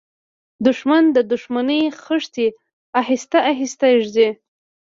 [0.65, 2.47] دښمن د دښمنۍ خښتې
[3.01, 4.29] آهسته آهسته ږدي